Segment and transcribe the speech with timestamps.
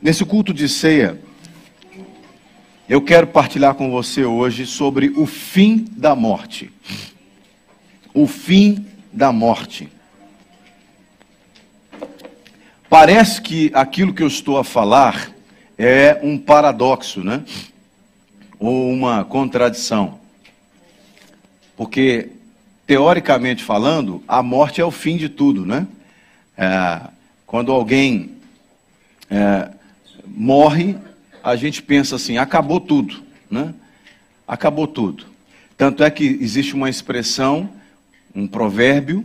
[0.00, 1.20] Nesse culto de ceia,
[2.88, 6.70] eu quero partilhar com você hoje sobre o fim da morte.
[8.14, 9.88] O fim da morte.
[12.88, 15.32] Parece que aquilo que eu estou a falar
[15.76, 17.42] é um paradoxo, né?
[18.56, 20.20] Ou uma contradição.
[21.76, 22.30] Porque,
[22.86, 25.88] teoricamente falando, a morte é o fim de tudo, né?
[26.56, 27.00] É,
[27.44, 28.30] quando alguém
[29.28, 29.72] é,
[30.34, 30.96] morre,
[31.42, 33.74] a gente pensa assim: acabou tudo, né?
[34.46, 35.26] Acabou tudo.
[35.76, 37.70] Tanto é que existe uma expressão,
[38.34, 39.24] um provérbio,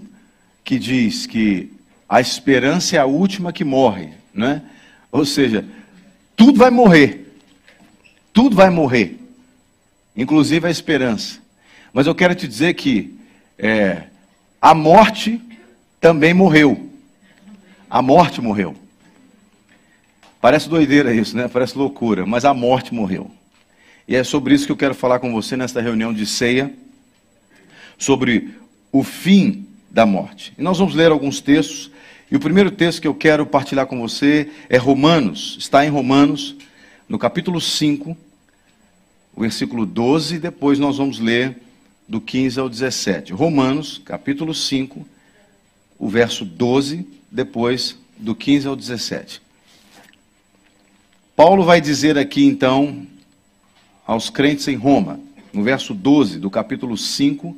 [0.64, 1.72] que diz que
[2.08, 4.62] a esperança é a última que morre, né?
[5.12, 5.66] Ou seja,
[6.36, 7.40] tudo vai morrer.
[8.32, 9.20] Tudo vai morrer.
[10.16, 11.40] Inclusive a esperança.
[11.92, 13.18] Mas eu quero te dizer que
[13.58, 14.04] é,
[14.62, 15.42] a morte
[16.00, 16.90] também morreu.
[17.90, 18.76] A morte morreu.
[20.44, 21.48] Parece doideira isso, né?
[21.48, 23.32] Parece loucura, mas a morte morreu.
[24.06, 26.70] E é sobre isso que eu quero falar com você nesta reunião de ceia,
[27.98, 28.50] sobre
[28.92, 30.54] o fim da morte.
[30.58, 31.90] E nós vamos ler alguns textos,
[32.30, 36.58] e o primeiro texto que eu quero partilhar com você é Romanos, está em Romanos,
[37.08, 38.18] no capítulo 5,
[39.34, 41.58] o versículo 12, e depois nós vamos ler
[42.06, 43.32] do 15 ao 17.
[43.32, 45.08] Romanos, capítulo 5,
[45.98, 49.43] o verso 12, depois do 15 ao 17.
[51.36, 53.08] Paulo vai dizer aqui então
[54.06, 55.20] aos crentes em Roma,
[55.52, 57.58] no verso 12 do capítulo 5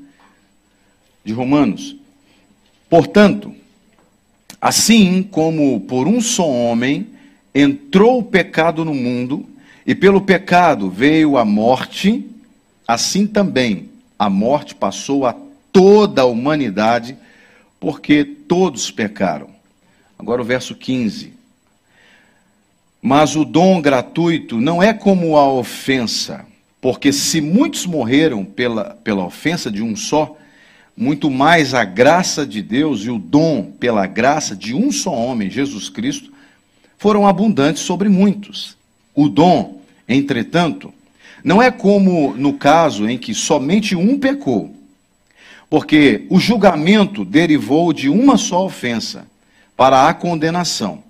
[1.25, 1.97] de Romanos:
[2.89, 3.53] Portanto,
[4.61, 7.07] assim como por um só homem
[7.53, 9.45] entrou o pecado no mundo,
[9.85, 12.25] e pelo pecado veio a morte,
[12.87, 15.35] assim também a morte passou a
[15.73, 17.17] toda a humanidade,
[17.77, 19.49] porque todos pecaram.
[20.17, 21.34] Agora o verso 15.
[23.05, 26.43] Mas o dom gratuito não é como a ofensa,
[26.81, 30.35] porque se muitos morreram pela, pela ofensa de um só,
[30.97, 35.51] muito mais a graça de Deus e o dom pela graça de um só homem,
[35.51, 36.33] Jesus Cristo,
[36.97, 38.75] foram abundantes sobre muitos.
[39.13, 40.91] O dom, entretanto,
[41.43, 44.75] não é como no caso em que somente um pecou,
[45.69, 49.27] porque o julgamento derivou de uma só ofensa
[49.77, 51.03] para a condenação,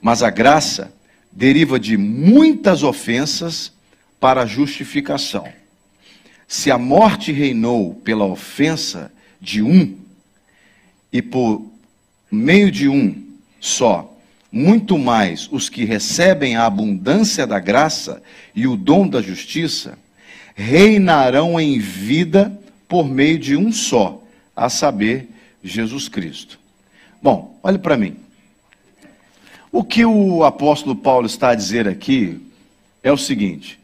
[0.00, 0.96] mas a graça
[1.38, 3.72] deriva de muitas ofensas
[4.18, 5.46] para justificação.
[6.48, 9.96] Se a morte reinou pela ofensa de um,
[11.12, 11.64] e por
[12.28, 13.24] meio de um
[13.60, 14.18] só,
[14.50, 18.20] muito mais os que recebem a abundância da graça
[18.52, 19.96] e o dom da justiça,
[20.56, 22.52] reinarão em vida
[22.88, 24.20] por meio de um só,
[24.56, 25.28] a saber,
[25.62, 26.58] Jesus Cristo.
[27.22, 28.16] Bom, olhe para mim.
[29.70, 32.40] O que o apóstolo Paulo está a dizer aqui
[33.02, 33.78] é o seguinte: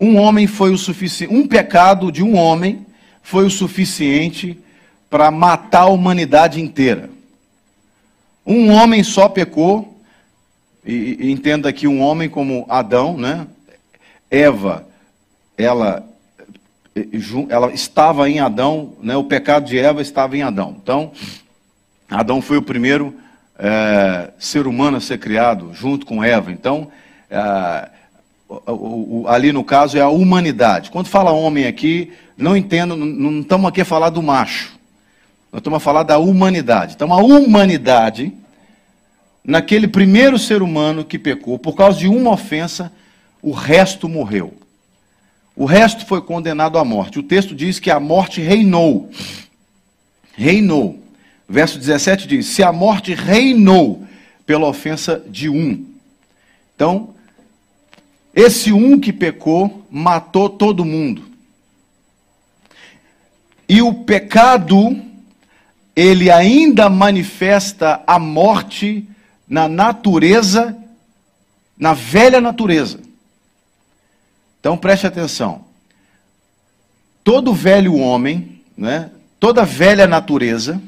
[0.00, 2.86] um homem foi o suficiente, um pecado de um homem
[3.22, 4.58] foi o suficiente
[5.08, 7.10] para matar a humanidade inteira.
[8.46, 9.98] Um homem só pecou,
[10.84, 13.46] e, entenda aqui um homem como Adão, né?
[14.30, 14.86] Eva,
[15.56, 16.04] ela,
[17.48, 19.16] ela estava em Adão, né?
[19.16, 20.76] o pecado de Eva estava em Adão.
[20.82, 21.12] Então,
[22.10, 23.14] Adão foi o primeiro
[23.58, 26.50] é, ser humano a ser criado junto com Eva.
[26.50, 26.90] Então,
[27.30, 27.88] é,
[29.28, 30.90] ali no caso é a humanidade.
[30.90, 34.74] Quando fala homem aqui, não entendo, não, não estamos aqui a falar do macho.
[35.52, 36.94] Nós estamos a falar da humanidade.
[36.94, 38.32] Então, a humanidade,
[39.44, 42.92] naquele primeiro ser humano que pecou, por causa de uma ofensa,
[43.40, 44.54] o resto morreu.
[45.56, 47.20] O resto foi condenado à morte.
[47.20, 49.08] O texto diz que a morte reinou.
[50.32, 51.03] Reinou.
[51.48, 54.06] Verso 17 diz: Se a morte reinou
[54.46, 55.84] pela ofensa de um.
[56.74, 57.14] Então,
[58.34, 61.22] esse um que pecou matou todo mundo.
[63.68, 65.00] E o pecado,
[65.94, 69.08] ele ainda manifesta a morte
[69.48, 70.76] na natureza,
[71.78, 73.00] na velha natureza.
[74.60, 75.64] Então preste atenção.
[77.22, 80.80] Todo velho homem, né, toda velha natureza,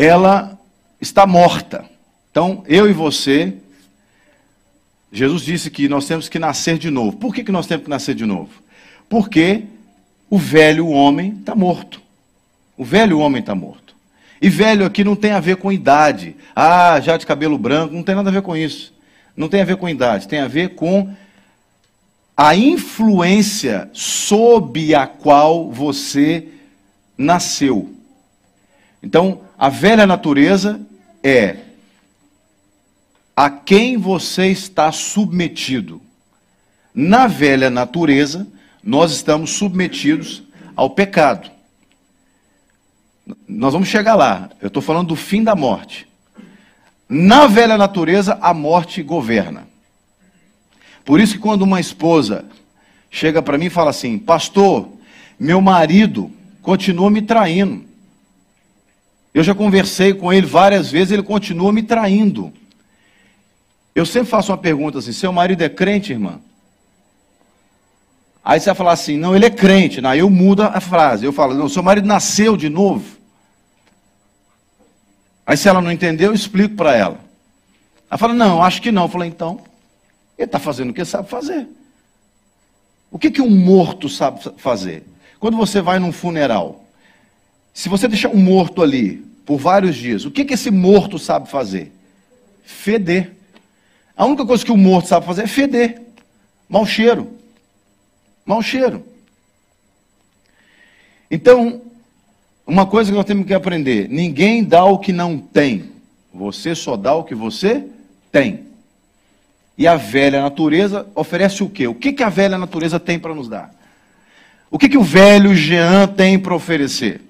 [0.00, 0.58] ela
[0.98, 1.84] está morta.
[2.30, 3.52] Então, eu e você,
[5.12, 7.18] Jesus disse que nós temos que nascer de novo.
[7.18, 8.50] Por que, que nós temos que nascer de novo?
[9.10, 9.64] Porque
[10.30, 12.00] o velho homem está morto.
[12.78, 13.94] O velho homem está morto.
[14.40, 16.34] E velho aqui não tem a ver com idade.
[16.56, 18.94] Ah, já de cabelo branco, não tem nada a ver com isso.
[19.36, 21.14] Não tem a ver com idade, tem a ver com
[22.34, 26.48] a influência sob a qual você
[27.18, 27.94] nasceu.
[29.02, 30.80] Então, a velha natureza
[31.22, 31.56] é
[33.36, 36.00] a quem você está submetido.
[36.94, 38.48] Na velha natureza,
[38.82, 40.42] nós estamos submetidos
[40.74, 41.50] ao pecado.
[43.46, 44.48] Nós vamos chegar lá.
[44.62, 46.08] Eu estou falando do fim da morte.
[47.06, 49.68] Na velha natureza, a morte governa.
[51.04, 52.46] Por isso que quando uma esposa
[53.10, 54.88] chega para mim e fala assim: Pastor,
[55.38, 57.89] meu marido continua me traindo.
[59.32, 62.52] Eu já conversei com ele várias vezes, ele continua me traindo.
[63.94, 66.40] Eu sempre faço uma pergunta assim: Seu marido é crente, irmã?
[68.44, 70.04] Aí você vai falar assim: Não, ele é crente.
[70.04, 71.24] Aí eu mudo a frase.
[71.24, 73.18] Eu falo: Não, seu marido nasceu de novo.
[75.46, 77.20] Aí se ela não entendeu, eu explico para ela.
[78.10, 79.02] Ela fala: Não, acho que não.
[79.02, 79.60] Eu falei: Então,
[80.36, 81.68] ele está fazendo o que sabe fazer.
[83.10, 85.04] O que, que um morto sabe fazer?
[85.38, 86.79] Quando você vai num funeral,
[87.72, 91.48] se você deixar um morto ali por vários dias, o que, que esse morto sabe
[91.48, 91.92] fazer?
[92.62, 93.32] Feder.
[94.16, 96.02] A única coisa que o morto sabe fazer é feder.
[96.68, 97.30] Mau cheiro.
[98.44, 99.04] Mau cheiro.
[101.30, 101.80] Então,
[102.66, 105.90] uma coisa que nós temos que aprender: ninguém dá o que não tem.
[106.32, 107.84] Você só dá o que você
[108.30, 108.66] tem.
[109.76, 111.86] E a velha natureza oferece o quê?
[111.86, 113.74] O que, que a velha natureza tem para nos dar?
[114.70, 117.20] O que, que o velho Jean tem para oferecer?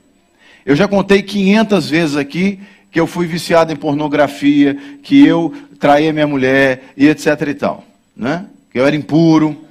[0.64, 2.60] Eu já contei 500 vezes aqui
[2.90, 7.84] que eu fui viciado em pornografia, que eu traía minha mulher e etc e tal,
[8.14, 8.46] né?
[8.70, 9.64] Que eu era impuro.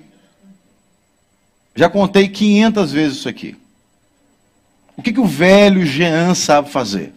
[1.76, 3.56] Já contei 500 vezes isso aqui.
[4.98, 7.14] O que, que o velho Jean sabe fazer?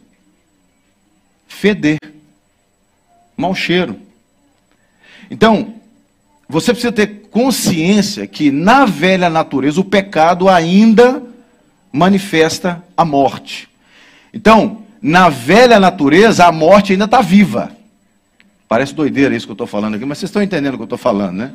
[1.48, 1.98] Feder.
[3.36, 3.98] Mau cheiro.
[5.30, 5.74] Então,
[6.48, 11.22] você precisa ter consciência que na velha natureza o pecado ainda
[11.92, 13.68] manifesta a morte.
[14.32, 17.76] Então, na velha natureza a morte ainda está viva.
[18.68, 20.86] Parece doideira isso que eu estou falando aqui, mas vocês estão entendendo o que eu
[20.86, 21.52] estou falando, né?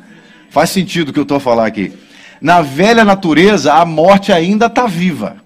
[0.50, 1.92] Faz sentido o que eu estou falar aqui.
[2.40, 5.42] Na velha natureza a morte ainda está viva.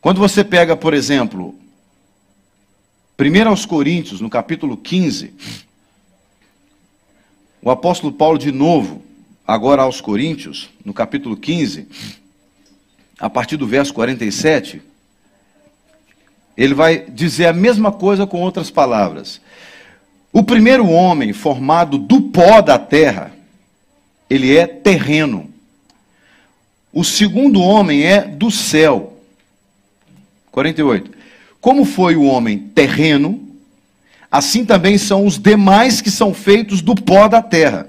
[0.00, 1.56] Quando você pega, por exemplo,
[3.18, 5.34] 1 aos Coríntios, no capítulo 15,
[7.60, 9.02] o apóstolo Paulo, de novo,
[9.44, 11.88] agora aos Coríntios, no capítulo 15,
[13.18, 14.80] a partir do verso 47,
[16.56, 19.40] ele vai dizer a mesma coisa com outras palavras.
[20.32, 23.32] O primeiro homem formado do pó da terra,
[24.28, 25.50] ele é terreno.
[26.92, 29.16] O segundo homem é do céu.
[30.50, 31.10] 48.
[31.60, 33.40] Como foi o homem terreno,
[34.30, 37.88] assim também são os demais que são feitos do pó da terra.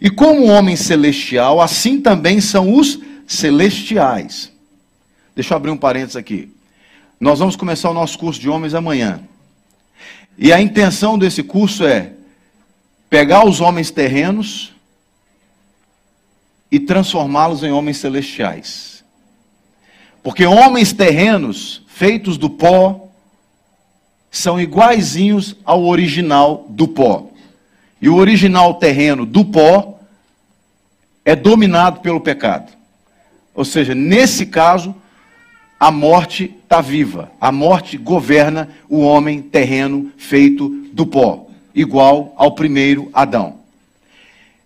[0.00, 2.98] E como o homem celestial, assim também são os
[3.30, 4.50] celestiais.
[5.36, 6.52] Deixa eu abrir um parênteses aqui.
[7.20, 9.20] Nós vamos começar o nosso curso de homens amanhã.
[10.36, 12.12] E a intenção desse curso é
[13.08, 14.72] pegar os homens terrenos
[16.72, 19.04] e transformá-los em homens celestiais.
[20.24, 23.08] Porque homens terrenos, feitos do pó,
[24.30, 27.30] são iguaizinhos ao original do pó.
[28.02, 30.00] E o original terreno do pó
[31.24, 32.79] é dominado pelo pecado.
[33.54, 34.94] Ou seja, nesse caso,
[35.78, 37.32] a morte está viva.
[37.40, 43.60] A morte governa o homem terreno feito do pó, igual ao primeiro Adão.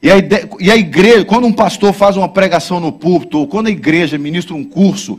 [0.02, 0.16] E a,
[0.60, 4.18] e a igreja, quando um pastor faz uma pregação no púlpito, ou quando a igreja
[4.18, 5.18] ministra um curso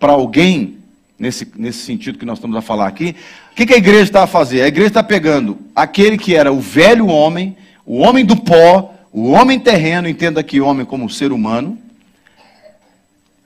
[0.00, 0.78] para alguém,
[1.18, 3.14] nesse, nesse sentido que nós estamos a falar aqui,
[3.52, 4.62] o que, que a igreja está a fazer?
[4.62, 7.56] A igreja está pegando aquele que era o velho homem,
[7.86, 11.78] o homem do pó, o homem terreno, entenda aqui homem como ser humano,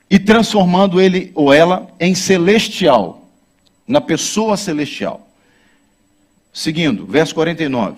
[0.09, 3.29] e transformando ele ou ela em celestial,
[3.87, 5.27] na pessoa celestial.
[6.51, 7.97] Seguindo, verso 49.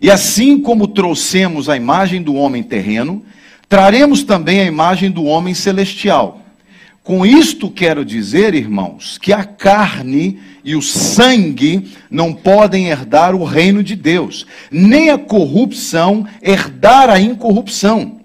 [0.00, 3.24] E assim como trouxemos a imagem do homem terreno,
[3.68, 6.40] traremos também a imagem do homem celestial.
[7.04, 13.44] Com isto quero dizer, irmãos, que a carne e o sangue não podem herdar o
[13.44, 18.21] reino de Deus, nem a corrupção herdar a incorrupção.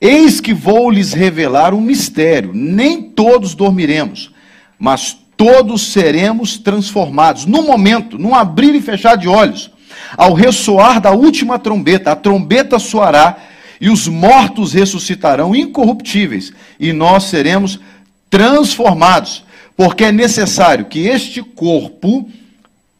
[0.00, 4.30] Eis que vou lhes revelar um mistério: nem todos dormiremos,
[4.78, 7.46] mas todos seremos transformados.
[7.46, 9.70] No momento, num abrir e fechar de olhos,
[10.16, 13.36] ao ressoar da última trombeta, a trombeta soará
[13.80, 17.98] e os mortos ressuscitarão incorruptíveis, e nós seremos transformados
[18.30, 19.44] transformados,
[19.76, 22.28] porque é necessário que este corpo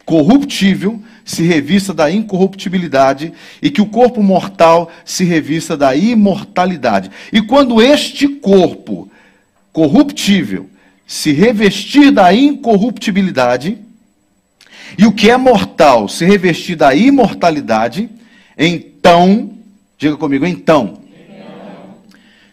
[0.04, 7.10] corruptível se revista da incorruptibilidade e que o corpo mortal se revista da imortalidade.
[7.30, 9.10] E quando este corpo
[9.70, 10.70] corruptível
[11.06, 13.76] se revestir da incorruptibilidade,
[14.96, 18.08] e o que é mortal se revestir da imortalidade,
[18.56, 19.50] então,
[19.98, 20.98] diga comigo, então,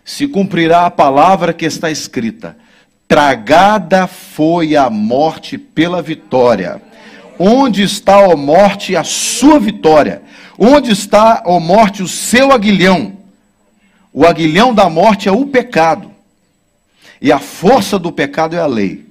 [0.03, 2.57] se cumprirá a palavra que está escrita:
[3.07, 6.81] tragada foi a morte pela vitória.
[7.37, 10.21] Onde está, ó morte, a sua vitória?
[10.57, 13.13] Onde está, ó morte, o seu aguilhão?
[14.13, 16.11] O aguilhão da morte é o pecado.
[17.21, 19.05] E a força do pecado é a lei.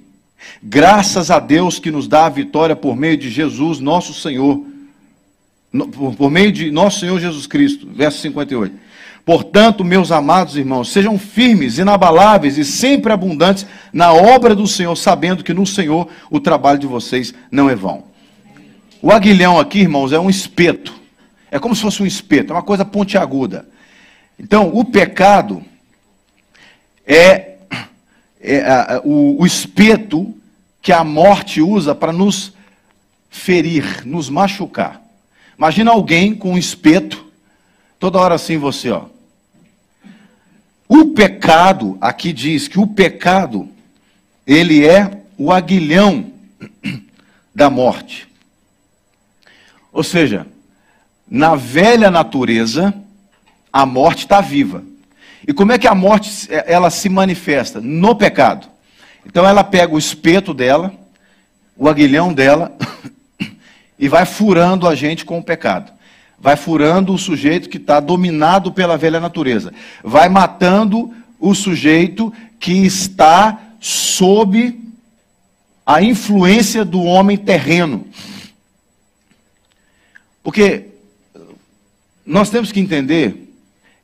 [0.61, 4.65] Graças a Deus que nos dá a vitória por meio de Jesus, nosso Senhor.
[6.17, 7.87] Por meio de nosso Senhor Jesus Cristo.
[7.91, 8.85] Verso 58.
[9.25, 15.43] Portanto, meus amados irmãos, sejam firmes, inabaláveis e sempre abundantes na obra do Senhor, sabendo
[15.43, 18.14] que no Senhor o trabalho de vocês não é vão.
[19.05, 20.91] O aguilhão aqui, irmãos, é um espeto.
[21.51, 23.69] É como se fosse um espeto, é uma coisa pontiaguda.
[24.39, 25.63] Então, o pecado
[27.05, 27.57] é,
[28.41, 30.35] é o, o espeto
[30.81, 32.51] que a morte usa para nos
[33.29, 34.99] ferir, nos machucar.
[35.55, 37.31] Imagina alguém com um espeto,
[37.99, 39.05] toda hora assim você, ó.
[40.89, 43.69] O pecado, aqui diz que o pecado,
[44.47, 46.31] ele é o aguilhão
[47.53, 48.33] da morte.
[49.95, 50.45] Ou seja,
[51.25, 52.93] na velha natureza,
[53.71, 54.83] a morte está viva.
[55.47, 57.79] E como é que a morte ela se manifesta?
[57.79, 58.67] No pecado.
[59.25, 60.93] Então ela pega o espeto dela,
[61.77, 62.75] o aguilhão dela,
[63.97, 65.93] e vai furando a gente com o pecado.
[66.37, 69.73] Vai furando o sujeito que está dominado pela velha natureza.
[70.03, 74.77] Vai matando o sujeito que está sob
[75.85, 78.05] a influência do homem terreno.
[80.45, 80.89] Porque
[82.23, 83.51] nós temos que entender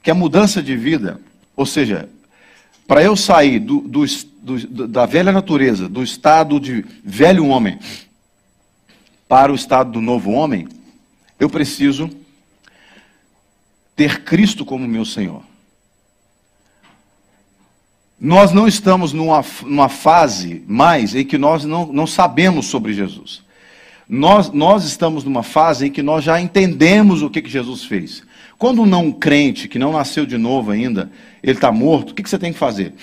[0.01, 1.21] que a mudança de vida,
[1.55, 2.10] ou seja,
[2.88, 4.03] para eu sair do, do,
[4.41, 7.77] do, da velha natureza, do estado de velho homem,
[9.27, 10.67] para o estado do novo homem,
[11.39, 12.10] eu preciso
[13.95, 15.43] ter Cristo como meu Senhor.
[18.19, 23.43] Nós não estamos numa, numa fase mais em que nós não, não sabemos sobre Jesus.
[24.13, 28.22] Nós, nós estamos numa fase em que nós já entendemos o que, que Jesus fez.
[28.58, 31.10] Quando um não crente, que não nasceu de novo ainda,
[31.41, 32.94] ele está morto, o que, que você tem que fazer?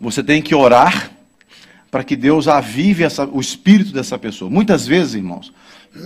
[0.00, 1.12] Você tem que orar
[1.92, 4.50] para que Deus avive essa, o espírito dessa pessoa.
[4.50, 5.52] Muitas vezes, irmãos,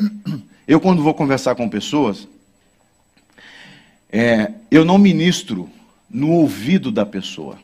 [0.68, 2.28] eu quando vou conversar com pessoas,
[4.10, 5.70] é, eu não ministro
[6.10, 7.58] no ouvido da pessoa.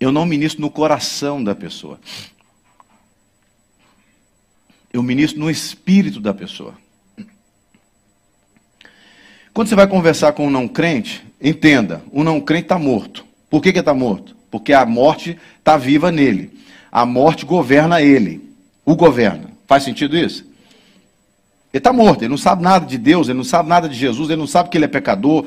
[0.00, 2.00] Eu não ministro no coração da pessoa.
[4.92, 6.74] Eu ministro no espírito da pessoa.
[9.52, 13.24] Quando você vai conversar com um não crente, entenda: o não crente está morto.
[13.48, 14.36] Por que está morto?
[14.50, 16.58] Porque a morte está viva nele.
[16.90, 18.50] A morte governa ele.
[18.84, 19.50] O governa.
[19.66, 20.44] Faz sentido isso?
[21.72, 24.28] Ele está morto, ele não sabe nada de Deus, ele não sabe nada de Jesus,
[24.28, 25.46] ele não sabe que ele é pecador.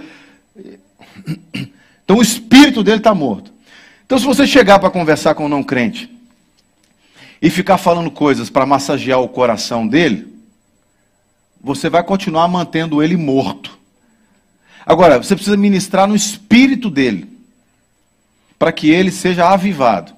[2.05, 3.51] Então o espírito dele está morto.
[4.05, 6.12] Então, se você chegar para conversar com um não crente
[7.43, 10.33] e ficar falando coisas para massagear o coração dele,
[11.61, 13.77] você vai continuar mantendo ele morto.
[14.85, 17.27] Agora, você precisa ministrar no espírito dele
[18.57, 20.13] para que ele seja avivado.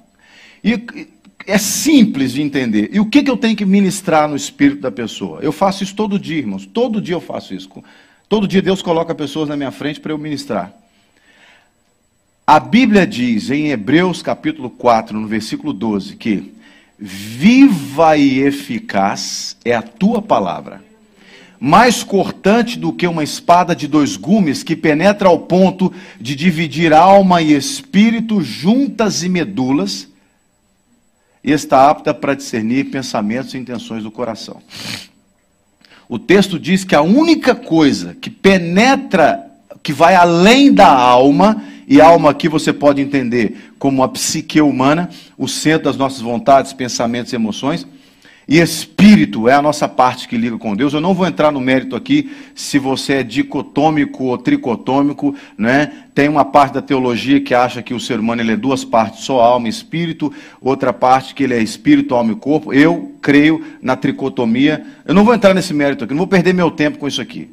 [0.63, 0.85] E
[1.47, 2.91] é simples de entender.
[2.93, 5.39] E o que, que eu tenho que ministrar no espírito da pessoa?
[5.41, 6.67] Eu faço isso todo dia, irmãos.
[6.67, 7.67] Todo dia eu faço isso.
[8.29, 10.71] Todo dia Deus coloca pessoas na minha frente para eu ministrar.
[12.45, 16.54] A Bíblia diz em Hebreus capítulo 4, no versículo 12, que
[16.97, 20.85] viva e eficaz é a tua palavra
[21.59, 26.93] mais cortante do que uma espada de dois gumes, que penetra ao ponto de dividir
[26.93, 30.07] alma e espírito, juntas e medulas,
[31.43, 34.61] e está apta para discernir pensamentos e intenções do coração.
[36.07, 39.43] O texto diz que a única coisa que penetra,
[39.81, 45.09] que vai além da alma, e alma aqui você pode entender como a psique humana,
[45.37, 47.85] o centro das nossas vontades, pensamentos e emoções,
[48.47, 50.93] e espírito é a nossa parte que liga com Deus.
[50.93, 55.91] Eu não vou entrar no mérito aqui se você é dicotômico ou tricotômico, né?
[56.13, 59.23] Tem uma parte da teologia que acha que o ser humano ele é duas partes,
[59.23, 62.71] só alma e espírito, outra parte que ele é espírito, alma e corpo.
[62.71, 64.85] Eu creio na tricotomia.
[65.05, 67.49] Eu não vou entrar nesse mérito aqui, não vou perder meu tempo com isso aqui.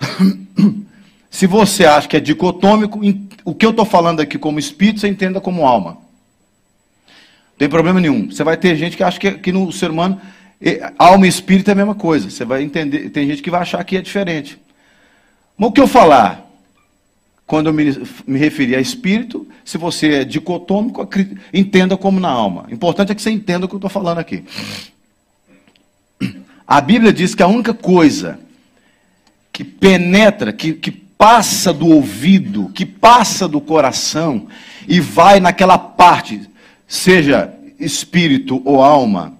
[1.34, 3.00] se você acha que é dicotômico,
[3.44, 5.94] o que eu estou falando aqui como espírito, você entenda como alma.
[5.94, 8.30] Não tem problema nenhum.
[8.30, 10.20] Você vai ter gente que acha que, que no ser humano
[10.96, 12.30] alma e espírito é a mesma coisa.
[12.30, 13.10] Você vai entender.
[13.10, 14.56] Tem gente que vai achar que é diferente.
[15.58, 16.48] Mas o que eu falar?
[17.44, 17.84] Quando eu me,
[18.24, 21.04] me referir a espírito, se você é dicotômico,
[21.52, 22.66] entenda como na alma.
[22.70, 24.44] O importante é que você entenda o que eu estou falando aqui.
[26.64, 28.38] A Bíblia diz que a única coisa
[29.52, 34.46] que penetra, que, que passa do ouvido, que passa do coração
[34.86, 36.48] e vai naquela parte,
[36.86, 39.34] seja espírito ou alma,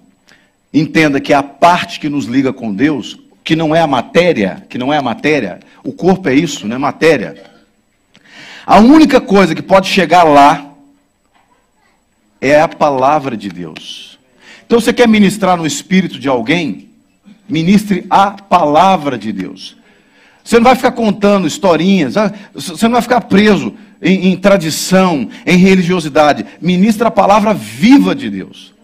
[0.72, 4.64] entenda que é a parte que nos liga com Deus, que não é a matéria,
[4.68, 7.52] que não é a matéria, o corpo é isso, não é matéria.
[8.66, 10.72] A única coisa que pode chegar lá
[12.40, 14.18] é a palavra de Deus.
[14.66, 16.88] Então você quer ministrar no espírito de alguém?
[17.46, 19.76] Ministre a palavra de Deus.
[20.44, 23.72] Você não vai ficar contando historinhas, ah, você não vai ficar preso
[24.02, 26.44] em, em tradição, em religiosidade.
[26.60, 28.74] Ministra a palavra viva de Deus.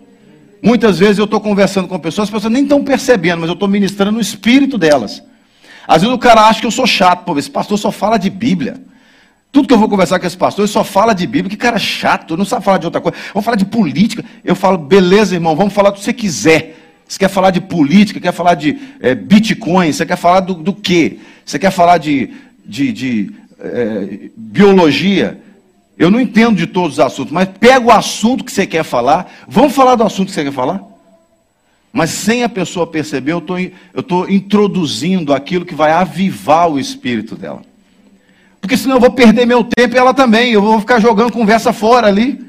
[0.63, 3.69] Muitas vezes eu estou conversando com pessoas, as pessoas nem estão percebendo, mas eu estou
[3.69, 5.23] ministrando no espírito delas.
[5.87, 8.31] Às vezes o cara acha que eu sou chato, pô, esse pastor só fala de
[8.31, 8.81] Bíblia.
[9.53, 11.51] Tudo que eu vou conversar com esse pastor, ele só fala de Bíblia.
[11.51, 13.19] Que cara chato, não sabe falar de outra coisa.
[13.35, 14.25] Vamos falar de política.
[14.43, 16.80] Eu falo, beleza, irmão, vamos falar do que você quiser.
[17.11, 20.73] Você quer falar de política, quer falar de é, Bitcoin, você quer falar do, do
[20.73, 21.19] quê?
[21.45, 22.31] Você quer falar de,
[22.65, 25.43] de, de é, biologia?
[25.99, 29.29] Eu não entendo de todos os assuntos, mas pega o assunto que você quer falar,
[29.49, 30.85] vamos falar do assunto que você quer falar?
[31.93, 33.45] Mas sem a pessoa perceber, eu
[33.97, 37.63] estou introduzindo aquilo que vai avivar o espírito dela.
[38.61, 41.73] Porque senão eu vou perder meu tempo e ela também, eu vou ficar jogando conversa
[41.73, 42.41] fora ali.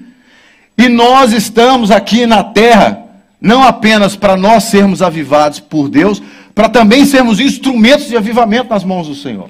[0.77, 3.09] E nós estamos aqui na terra
[3.41, 6.21] não apenas para nós sermos avivados por Deus,
[6.53, 9.49] para também sermos instrumentos de avivamento nas mãos do Senhor.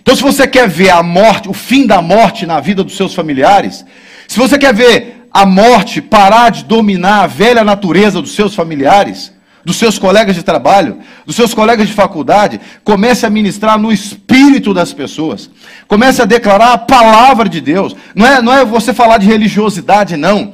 [0.00, 3.14] Então, se você quer ver a morte, o fim da morte na vida dos seus
[3.14, 3.84] familiares,
[4.28, 9.32] se você quer ver a morte parar de dominar a velha natureza dos seus familiares,
[9.64, 14.74] dos seus colegas de trabalho, dos seus colegas de faculdade, comece a ministrar no espírito
[14.74, 15.48] das pessoas.
[15.86, 17.94] Comece a declarar a palavra de Deus.
[18.14, 20.52] Não é, não é você falar de religiosidade, não.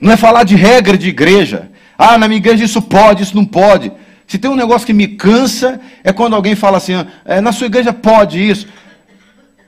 [0.00, 1.70] Não é falar de regra de igreja.
[1.98, 3.92] Ah, na minha igreja isso pode, isso não pode.
[4.26, 6.92] Se tem um negócio que me cansa, é quando alguém fala assim:
[7.24, 8.66] é, na sua igreja pode isso.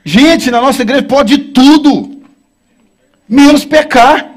[0.03, 2.21] Gente, na nossa igreja pode tudo,
[3.29, 4.31] menos pecar.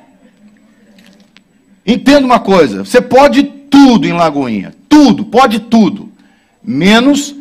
[1.86, 6.12] Entenda uma coisa: você pode tudo em Lagoinha, tudo, pode tudo,
[6.62, 7.34] menos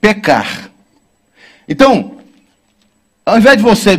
[0.00, 0.70] pecar.
[1.68, 2.18] Então,
[3.24, 3.96] ao invés de você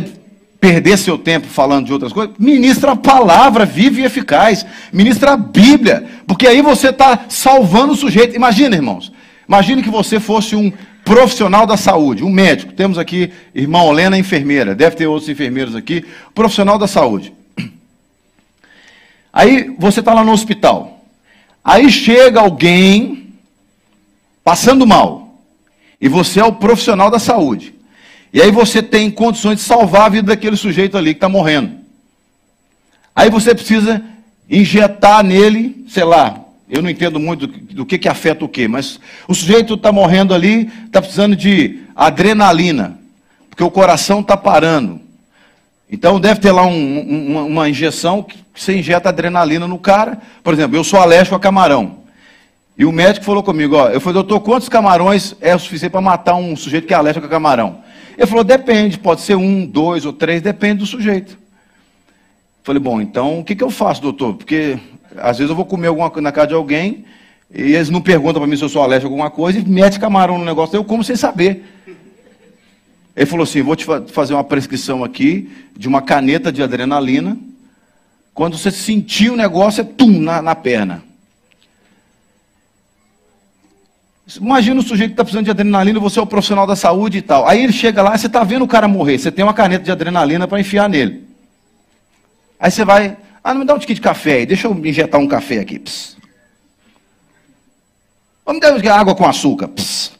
[0.64, 5.36] perder seu tempo falando de outras coisas, ministra a palavra viva e eficaz, ministra a
[5.36, 8.34] Bíblia, porque aí você está salvando o sujeito.
[8.34, 9.12] Imagina, irmãos,
[9.46, 10.72] imagine que você fosse um
[11.04, 12.72] profissional da saúde, um médico.
[12.72, 16.02] Temos aqui irmã Olena, enfermeira, deve ter outros enfermeiros aqui,
[16.34, 17.34] profissional da saúde.
[19.30, 21.04] Aí você está lá no hospital.
[21.62, 23.34] Aí chega alguém
[24.42, 25.42] passando mal.
[26.00, 27.74] E você é o profissional da saúde.
[28.34, 31.70] E aí você tem condições de salvar a vida daquele sujeito ali que está morrendo.
[33.14, 34.02] Aí você precisa
[34.50, 38.98] injetar nele, sei lá, eu não entendo muito do, que, que afeta o quê, mas
[39.28, 42.98] o sujeito está morrendo ali, está precisando de adrenalina,
[43.48, 45.00] porque o coração está parando.
[45.88, 50.18] Então deve ter lá um, uma, uma injeção que você injeta adrenalina no cara.
[50.42, 51.98] Por exemplo, eu sou alérgico a camarão.
[52.76, 56.00] E o médico falou comigo, ó, eu falei, doutor, quantos camarões é o suficiente para
[56.00, 57.83] matar um sujeito que é alérgico a camarão?
[58.16, 61.38] Ele falou: depende, pode ser um, dois ou três, depende do sujeito.
[62.62, 64.34] Falei: bom, então o que, que eu faço, doutor?
[64.34, 64.78] Porque
[65.16, 67.04] às vezes eu vou comer alguma coisa na casa de alguém
[67.52, 70.00] e eles não perguntam para mim se eu sou alérgico a alguma coisa e mete
[70.00, 71.64] camarão no negócio, eu como sem saber.
[73.16, 77.36] Ele falou assim: vou te fazer uma prescrição aqui de uma caneta de adrenalina.
[78.32, 81.04] Quando você sentir o negócio, é tum na, na perna.
[84.40, 87.22] Imagina o sujeito que está precisando de adrenalina, você é o profissional da saúde e
[87.22, 87.46] tal.
[87.46, 89.92] Aí ele chega lá, você está vendo o cara morrer, você tem uma caneta de
[89.92, 91.28] adrenalina para enfiar nele.
[92.58, 95.20] Aí você vai, ah, não me dá um ticket de café aí, deixa eu injetar
[95.20, 95.78] um café aqui.
[95.78, 96.16] Pss.
[98.46, 99.68] Vamos dar água com açúcar.
[99.68, 100.12] Pss.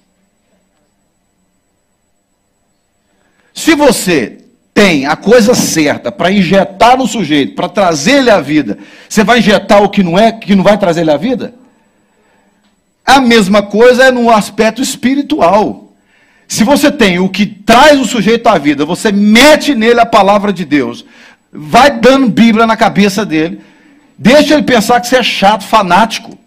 [3.55, 8.77] Se você tem a coisa certa para injetar no sujeito, para trazer ele à vida,
[9.09, 11.55] você vai injetar o que não é, que não vai trazer ele à vida?
[13.05, 15.93] A mesma coisa é no aspecto espiritual.
[16.49, 20.53] Se você tem o que traz o sujeito à vida, você mete nele a palavra
[20.53, 21.05] de Deus,
[21.53, 23.61] vai dando Bíblia na cabeça dele,
[24.17, 26.39] deixa ele pensar que você é chato, fanático.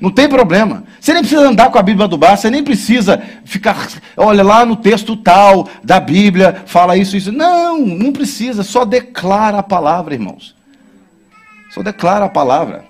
[0.00, 0.84] Não tem problema.
[1.00, 4.66] Você nem precisa andar com a Bíblia do bar, você nem precisa ficar, olha lá
[4.66, 7.30] no texto tal da Bíblia, fala isso, isso.
[7.30, 10.56] Não, não precisa, só declara a palavra, irmãos.
[11.72, 12.84] Só declara a palavra.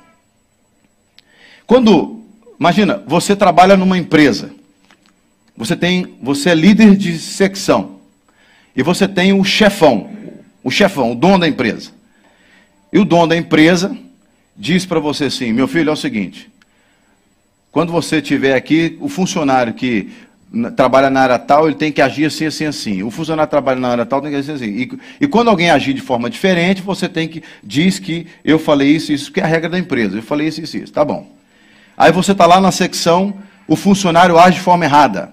[1.66, 2.21] Quando
[2.62, 4.52] Imagina, você trabalha numa empresa.
[5.56, 7.96] Você tem, você é líder de secção.
[8.76, 10.08] E você tem o chefão,
[10.62, 11.90] o chefão, o dono da empresa.
[12.92, 13.98] E o dono da empresa
[14.56, 16.48] diz para você assim: "Meu filho, é o seguinte,
[17.72, 20.12] quando você tiver aqui, o funcionário que
[20.76, 23.02] trabalha na área tal, ele tem que agir assim, assim, assim.
[23.02, 24.66] O funcionário que trabalha na área tal tem que agir assim.
[24.66, 28.88] E, e quando alguém agir de forma diferente, você tem que diz que eu falei
[28.88, 30.16] isso, isso que é a regra da empresa.
[30.16, 30.92] Eu falei isso, isso, isso.
[30.92, 31.41] Tá bom.
[31.96, 33.34] Aí você está lá na secção,
[33.68, 35.32] o funcionário age de forma errada.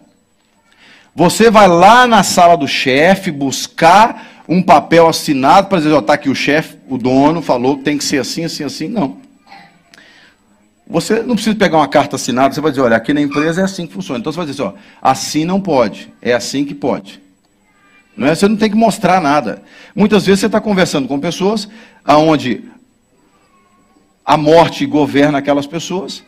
[1.15, 6.13] Você vai lá na sala do chefe buscar um papel assinado para dizer, ó, tá
[6.13, 8.87] aqui o chefe, o dono falou que tem que ser assim, assim, assim.
[8.87, 9.17] Não.
[10.87, 13.63] Você não precisa pegar uma carta assinada, você vai dizer, olha, aqui na empresa é
[13.63, 14.19] assim que funciona.
[14.19, 17.21] Então você vai dizer, ó, assim não pode, é assim que pode.
[18.17, 18.33] Não é?
[18.33, 19.61] Você não tem que mostrar nada.
[19.95, 21.69] Muitas vezes você está conversando com pessoas
[22.03, 22.63] aonde
[24.25, 26.23] a morte governa aquelas pessoas,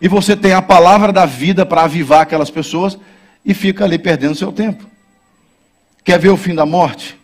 [0.00, 2.98] e você tem a palavra da vida para avivar aquelas pessoas,
[3.44, 4.86] e fica ali perdendo seu tempo.
[6.04, 7.18] Quer ver o fim da morte?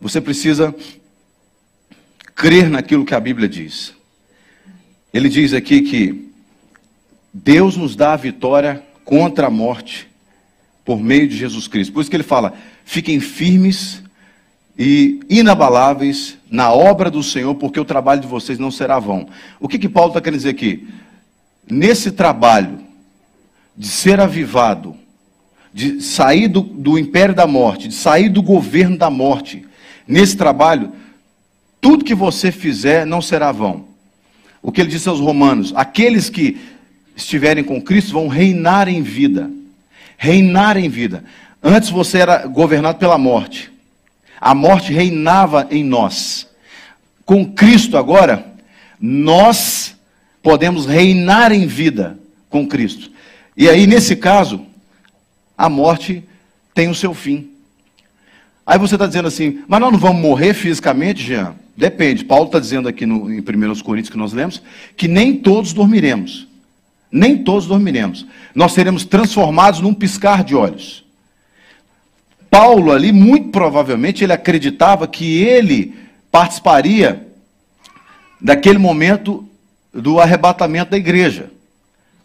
[0.00, 0.74] Você precisa
[2.34, 3.94] crer naquilo que a Bíblia diz.
[5.12, 6.30] Ele diz aqui que
[7.32, 10.08] Deus nos dá a vitória contra a morte
[10.84, 11.92] por meio de Jesus Cristo.
[11.92, 14.02] Por isso que ele fala: fiquem firmes
[14.78, 19.26] e inabaláveis na obra do Senhor, porque o trabalho de vocês não será vão.
[19.58, 20.88] O que, que Paulo está querendo dizer aqui?
[21.68, 22.78] Nesse trabalho
[23.76, 24.96] de ser avivado,
[25.74, 29.66] de sair do, do império da morte, de sair do governo da morte,
[30.06, 30.92] nesse trabalho,
[31.80, 33.88] tudo que você fizer não será vão
[34.62, 36.58] o que ele disse aos romanos: aqueles que
[37.16, 39.50] estiverem com Cristo vão reinar em vida.
[40.16, 41.24] Reinar em vida.
[41.62, 43.70] Antes você era governado pela morte.
[44.40, 46.48] A morte reinava em nós.
[47.24, 48.46] Com Cristo agora,
[49.00, 49.96] nós
[50.42, 53.10] podemos reinar em vida com Cristo.
[53.56, 54.64] E aí, nesse caso,
[55.56, 56.24] a morte
[56.72, 57.50] tem o seu fim.
[58.64, 61.54] Aí você está dizendo assim, mas nós não vamos morrer fisicamente, Jean?
[61.76, 62.24] Depende.
[62.24, 63.42] Paulo está dizendo aqui no, em 1
[63.82, 64.62] Coríntios que nós lemos
[64.96, 66.46] que nem todos dormiremos.
[67.10, 68.26] Nem todos dormiremos.
[68.54, 71.04] Nós seremos transformados num piscar de olhos.
[72.50, 75.94] Paulo ali, muito provavelmente, ele acreditava que ele
[76.30, 77.26] participaria
[78.40, 79.46] daquele momento
[79.92, 81.50] do arrebatamento da igreja.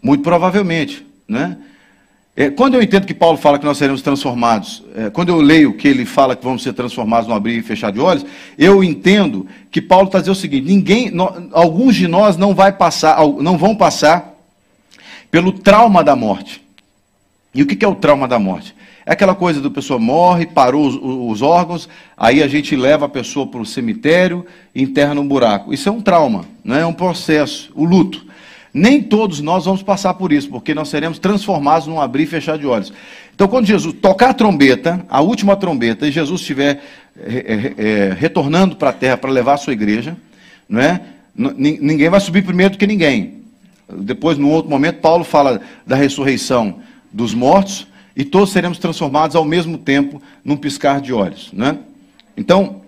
[0.02, 1.06] Muito provavelmente.
[1.28, 1.58] Né?
[2.36, 5.78] É, quando eu entendo que Paulo fala que nós seremos transformados, é, quando eu leio
[5.78, 8.26] que ele fala que vamos ser transformados no abrir e fechar de olhos,
[8.58, 12.72] eu entendo que Paulo está dizendo o seguinte: ninguém, no, alguns de nós não vai
[12.72, 14.34] passar, não vão passar
[15.30, 16.64] pelo trauma da morte.
[17.54, 18.76] E o que, que é o trauma da morte?
[19.06, 23.10] É aquela coisa do pessoa morre, parou os, os órgãos, aí a gente leva a
[23.10, 25.74] pessoa para o cemitério e enterra num buraco.
[25.74, 26.82] Isso é um trauma, não é?
[26.82, 28.26] é um processo, o luto.
[28.74, 32.58] Nem todos nós vamos passar por isso, porque nós seremos transformados num abrir e fechar
[32.58, 32.92] de olhos.
[33.36, 36.82] Então, quando Jesus tocar a trombeta, a última trombeta, e Jesus estiver
[37.16, 40.18] é, é, retornando para a terra para levar a sua igreja,
[40.68, 41.02] não é?
[41.36, 43.44] ninguém vai subir primeiro do que ninguém.
[43.92, 46.76] Depois, num outro momento, Paulo fala da ressurreição
[47.12, 51.50] dos mortos, e todos seremos transformados ao mesmo tempo num piscar de olhos.
[51.52, 51.78] Né?
[52.38, 52.82] Então,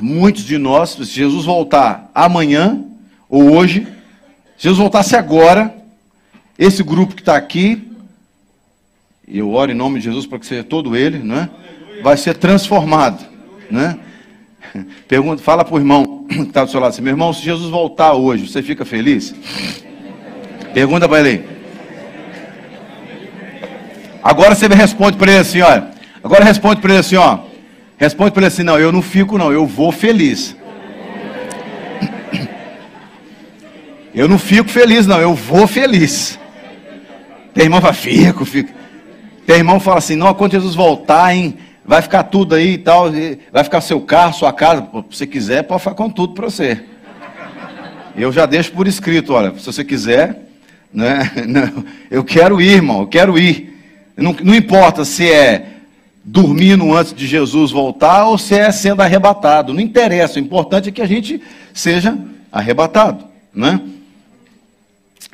[0.00, 2.84] muitos de nós, se Jesus voltar amanhã
[3.28, 3.86] ou hoje,
[4.56, 5.74] se Jesus voltasse agora,
[6.58, 7.90] esse grupo que está aqui,
[9.26, 11.48] eu oro em nome de Jesus para que seja todo ele, né?
[12.02, 13.24] vai ser transformado.
[13.70, 13.98] Né?
[15.08, 17.70] Pergunta, fala para o irmão que está do seu lado assim, meu irmão, se Jesus
[17.70, 19.34] voltar hoje, você fica feliz?
[20.74, 21.51] Pergunta para ele.
[24.22, 25.90] Agora você responde para ele assim, olha.
[26.22, 27.40] Agora responde para ele assim, ó.
[27.98, 30.56] Responde para ele assim, não, eu não fico não, eu vou feliz.
[34.14, 36.38] Eu não fico feliz, não, eu vou feliz.
[37.54, 38.70] Tem irmão que fala, fico, fico.
[39.46, 42.78] Tem irmão que fala assim, não, quando Jesus voltar, hein, vai ficar tudo aí e
[42.78, 43.10] tal,
[43.50, 46.82] vai ficar seu carro, sua casa, se você quiser, pode ficar com tudo para você.
[48.14, 50.42] Eu já deixo por escrito, olha, se você quiser,
[50.92, 53.71] né, não, eu quero ir, irmão, eu quero ir.
[54.16, 55.72] Não, não importa se é
[56.24, 60.92] dormindo antes de Jesus voltar ou se é sendo arrebatado, não interessa, o importante é
[60.92, 61.40] que a gente
[61.74, 62.16] seja
[62.50, 63.80] arrebatado, né?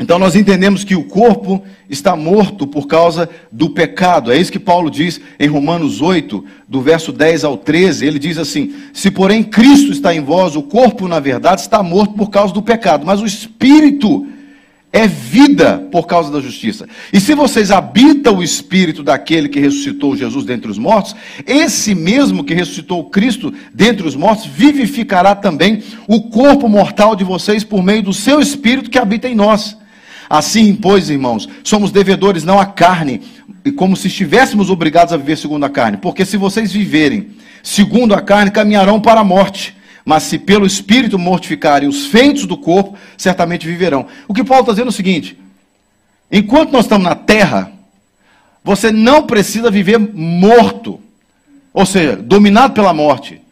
[0.01, 1.61] Então nós entendemos que o corpo
[1.91, 4.31] está morto por causa do pecado.
[4.31, 8.07] É isso que Paulo diz em Romanos 8, do verso 10 ao 13.
[8.07, 12.15] Ele diz assim: Se porém Cristo está em vós, o corpo, na verdade, está morto
[12.15, 14.25] por causa do pecado, mas o espírito
[14.93, 16.89] é vida por causa da justiça.
[17.13, 21.15] E se vocês habitam o espírito daquele que ressuscitou Jesus dentre os mortos,
[21.47, 27.63] esse mesmo que ressuscitou Cristo dentre os mortos vivificará também o corpo mortal de vocês
[27.63, 29.77] por meio do seu espírito que habita em nós.
[30.29, 33.23] Assim, pois, irmãos, somos devedores não à carne,
[33.77, 35.99] como se estivéssemos obrigados a viver segundo a carne.
[35.99, 37.29] Porque se vocês viverem
[37.63, 39.78] segundo a carne, caminharão para a morte.
[40.09, 44.07] Mas se pelo Espírito mortificarem os feitos do corpo, certamente viverão.
[44.27, 45.39] O que Paulo está dizendo é o seguinte:
[46.33, 47.71] enquanto nós estamos na terra,
[48.65, 50.99] você não precisa viver morto,
[51.75, 53.43] ou seja, dominado pela morte.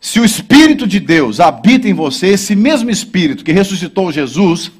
[0.00, 4.72] Se o Espírito de Deus habita em você, esse mesmo Espírito que ressuscitou Jesus,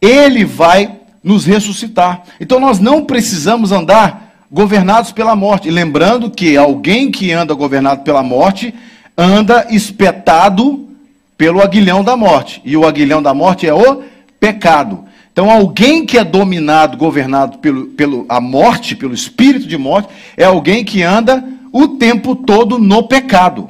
[0.00, 2.22] ele vai nos ressuscitar.
[2.38, 5.72] Então nós não precisamos andar governados pela morte.
[5.72, 8.72] Lembrando que alguém que anda governado pela morte
[9.16, 10.88] anda espetado
[11.36, 12.60] pelo aguilhão da morte.
[12.64, 14.02] E o aguilhão da morte é o
[14.38, 15.04] pecado.
[15.32, 20.44] Então, alguém que é dominado, governado pelo, pelo a morte, pelo espírito de morte, é
[20.44, 23.68] alguém que anda o tempo todo no pecado.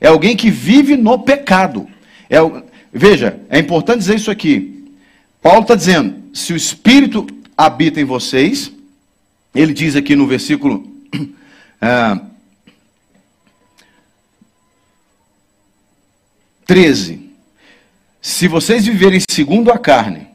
[0.00, 1.86] É alguém que vive no pecado.
[2.30, 2.38] É,
[2.92, 4.86] veja, é importante dizer isso aqui.
[5.42, 8.72] Paulo está dizendo: se o Espírito habita em vocês,
[9.54, 10.90] ele diz aqui no versículo.
[11.86, 12.18] Ah,
[16.66, 17.30] 13.
[18.20, 20.28] Se vocês viverem segundo a carne,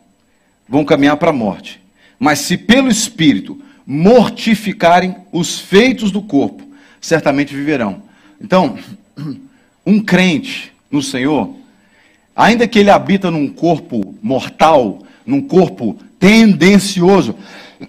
[0.67, 1.81] vão caminhar para a morte.
[2.19, 6.63] Mas se pelo Espírito mortificarem os feitos do corpo,
[7.01, 8.03] certamente viverão.
[8.39, 8.77] Então,
[9.85, 11.55] um crente no Senhor,
[12.35, 17.35] ainda que ele habita num corpo mortal, num corpo tendencioso,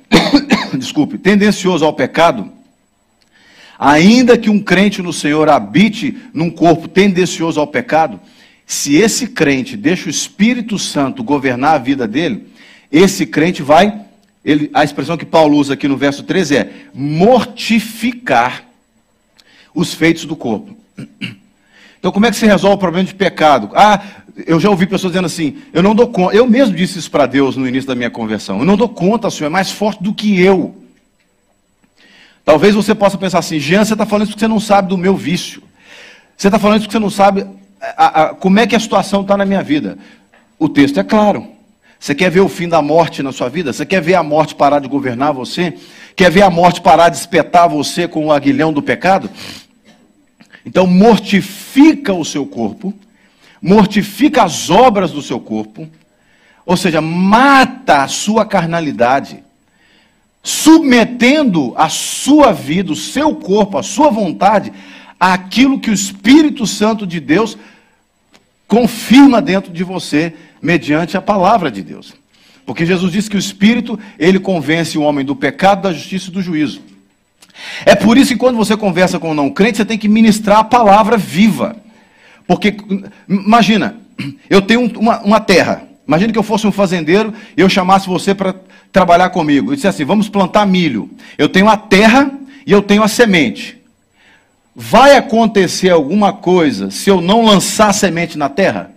[0.79, 2.51] desculpe, tendencioso ao pecado,
[3.81, 8.21] ainda que um crente no Senhor habite num corpo tendencioso ao pecado,
[8.67, 12.47] se esse crente deixa o Espírito Santo governar a vida dele,
[12.93, 13.99] esse crente vai,
[14.45, 18.65] ele, a expressão que Paulo usa aqui no verso 13 é mortificar
[19.75, 20.77] os feitos do corpo.
[21.99, 23.71] Então, como é que se resolve o problema de pecado?
[23.75, 24.03] Ah,
[24.47, 26.35] eu já ouvi pessoas dizendo assim: eu não dou conta.
[26.35, 28.61] Eu mesmo disse isso para Deus no início da minha conversão.
[28.61, 30.80] Eu não dou conta, Senhor, é mais forte do que eu.
[32.45, 34.99] Talvez você possa pensar assim: Jean, você está falando isso porque você não sabe do
[34.99, 35.63] meu vício.
[36.37, 37.47] Você está falando isso porque você não sabe
[37.81, 39.99] a, a, como é que a situação está na minha vida.
[40.59, 41.47] O texto é claro.
[41.99, 43.75] Você quer ver o fim da morte na sua vida?
[43.75, 45.75] Você quer ver a morte parar de governar você?
[46.17, 49.29] Quer ver a morte parar de espetar você com o aguilhão do pecado?
[50.65, 52.95] Então mortifica o seu corpo,
[53.61, 55.89] mortifica as obras do seu corpo,
[56.65, 59.43] ou seja, mata a sua carnalidade,
[60.43, 64.73] submetendo a sua vida, o seu corpo, a sua vontade,
[65.19, 67.59] àquilo que o Espírito Santo de Deus
[68.67, 72.15] confirma dentro de você mediante a palavra de Deus.
[72.65, 76.33] Porque Jesus disse que o Espírito, ele convence o homem do pecado, da justiça e
[76.33, 76.81] do juízo.
[77.85, 80.59] É por isso que quando você conversa com um não crente, você tem que ministrar
[80.59, 81.77] a palavra viva.
[82.47, 82.77] Porque,
[83.29, 83.97] imagina,
[84.49, 85.83] eu tenho uma, uma terra.
[86.07, 88.55] Imagina que eu fosse um fazendeiro e eu chamasse você para
[88.93, 89.73] trabalhar comigo.
[89.73, 91.11] E disse assim: vamos plantar milho.
[91.39, 92.31] Eu tenho a terra
[92.67, 93.79] e eu tenho a semente.
[94.75, 98.91] Vai acontecer alguma coisa se eu não lançar semente na terra?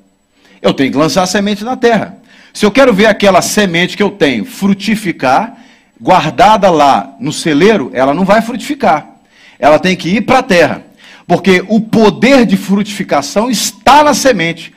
[0.61, 2.17] Eu tenho que lançar semente na terra.
[2.53, 5.57] Se eu quero ver aquela semente que eu tenho frutificar,
[5.99, 9.09] guardada lá no celeiro, ela não vai frutificar.
[9.57, 10.83] Ela tem que ir para a terra.
[11.27, 14.73] Porque o poder de frutificação está na semente,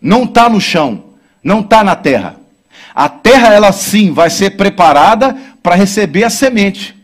[0.00, 1.04] não está no chão,
[1.44, 2.36] não está na terra.
[2.94, 6.94] A terra, ela sim, vai ser preparada para receber a semente.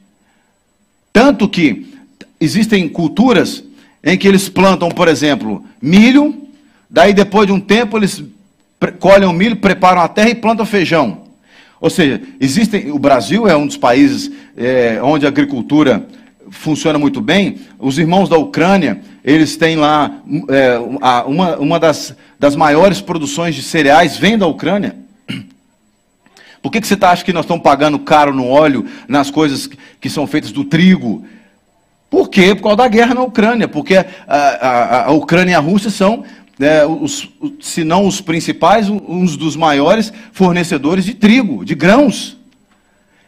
[1.12, 1.94] Tanto que
[2.40, 3.64] existem culturas
[4.02, 6.48] em que eles plantam, por exemplo, milho,
[6.88, 8.22] daí depois de um tempo eles
[9.00, 11.22] colhem o milho, preparam a terra e plantam feijão.
[11.80, 16.06] Ou seja, existem, o Brasil é um dos países é, onde a agricultura
[16.50, 17.58] funciona muito bem.
[17.78, 20.78] Os irmãos da Ucrânia, eles têm lá é,
[21.26, 25.07] uma, uma das, das maiores produções de cereais vem da Ucrânia.
[26.62, 29.68] Por que, que você tá, acha que nós estamos pagando caro no óleo, nas coisas
[30.00, 31.24] que são feitas do trigo?
[32.10, 32.54] Por quê?
[32.54, 33.68] Por causa da guerra na Ucrânia.
[33.68, 36.24] Porque a, a, a Ucrânia e a Rússia são
[36.58, 37.28] né, os,
[37.60, 42.36] se não os principais, uns dos maiores fornecedores de trigo, de grãos.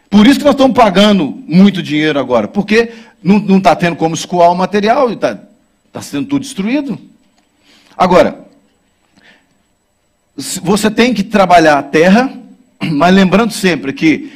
[0.08, 4.50] Por isso que nós estamos pagando muito dinheiro agora, porque não está tendo como escoar
[4.50, 5.38] o material e está
[5.92, 6.98] tá sendo tudo destruído.
[7.96, 8.46] Agora,
[10.36, 12.32] você tem que trabalhar a terra,
[12.80, 14.32] mas lembrando sempre que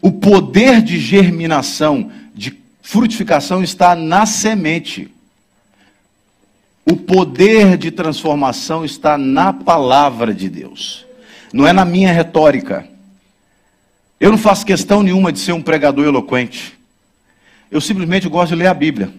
[0.00, 5.10] o poder de germinação, de frutificação está na semente.
[6.84, 11.06] O poder de transformação está na palavra de Deus,
[11.52, 12.88] não é na minha retórica.
[14.18, 16.78] Eu não faço questão nenhuma de ser um pregador eloquente.
[17.70, 19.12] Eu simplesmente gosto de ler a Bíblia.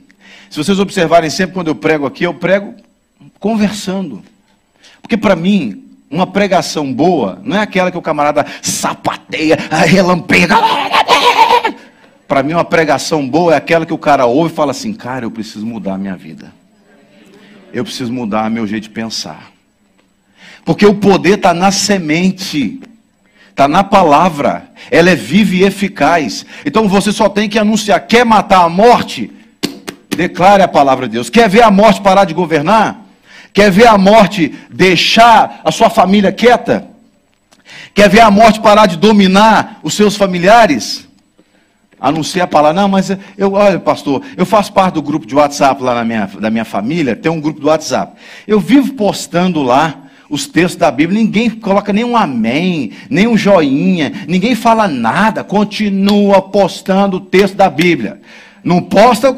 [0.50, 2.76] Se vocês observarem sempre quando eu prego aqui, eu prego
[3.40, 4.24] conversando.
[5.02, 5.83] Porque para mim,
[6.14, 10.48] uma pregação boa não é aquela que o camarada sapateia, relampeia.
[12.28, 15.26] Para mim, uma pregação boa é aquela que o cara ouve e fala assim: Cara,
[15.26, 16.54] eu preciso mudar a minha vida.
[17.74, 19.52] eu preciso mudar meu jeito de pensar.
[20.64, 22.80] Porque o poder está na semente,
[23.50, 26.46] está na palavra, ela é viva e eficaz.
[26.64, 29.32] Então você só tem que anunciar: quer matar a morte?
[30.16, 31.28] Declare a palavra de Deus.
[31.28, 33.03] Quer ver a morte parar de governar?
[33.54, 36.88] Quer ver a morte deixar a sua família quieta?
[37.94, 41.08] Quer ver a morte parar de dominar os seus familiares?
[42.00, 42.82] Anuncia a palavra.
[42.82, 46.26] Não, mas eu, olha, pastor, eu faço parte do grupo de WhatsApp lá na minha,
[46.40, 48.14] da minha família, tem um grupo do WhatsApp.
[48.48, 53.38] Eu vivo postando lá os textos da Bíblia, ninguém coloca nem um amém, nem um
[53.38, 58.20] joinha, ninguém fala nada, continua postando o texto da Bíblia.
[58.64, 59.36] Não posta